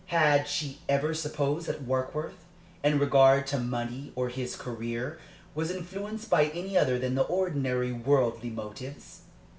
Had 0.07 0.47
she 0.47 0.79
ever 0.89 1.13
supposed 1.13 1.67
that 1.67 1.83
Warkworth, 1.85 2.43
in 2.83 2.97
regard 2.97 3.45
to 3.45 3.59
money 3.59 4.11
or 4.15 4.29
his 4.29 4.55
career, 4.55 5.19
was 5.53 5.69
influenced 5.69 6.27
by 6.27 6.45
any 6.45 6.75
other 6.75 6.97
than 6.97 7.13
the 7.13 7.21
ordinary 7.21 7.91
worldly 7.91 8.49
motives? 8.49 9.21